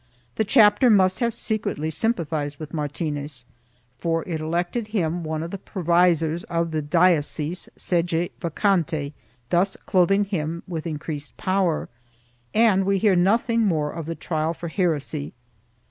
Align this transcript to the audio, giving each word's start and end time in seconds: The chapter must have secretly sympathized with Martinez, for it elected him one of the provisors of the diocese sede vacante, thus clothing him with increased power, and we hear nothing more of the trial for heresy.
The 0.35 0.43
chapter 0.43 0.89
must 0.89 1.19
have 1.19 1.31
secretly 1.31 1.91
sympathized 1.91 2.57
with 2.57 2.73
Martinez, 2.73 3.45
for 3.99 4.27
it 4.27 4.41
elected 4.41 4.87
him 4.87 5.23
one 5.23 5.43
of 5.43 5.51
the 5.51 5.59
provisors 5.59 6.43
of 6.45 6.71
the 6.71 6.81
diocese 6.81 7.69
sede 7.75 8.31
vacante, 8.41 9.13
thus 9.51 9.77
clothing 9.77 10.25
him 10.25 10.63
with 10.67 10.87
increased 10.87 11.37
power, 11.37 11.87
and 12.51 12.83
we 12.83 12.97
hear 12.97 13.15
nothing 13.15 13.61
more 13.61 13.91
of 13.91 14.07
the 14.07 14.15
trial 14.15 14.55
for 14.55 14.69
heresy. 14.69 15.33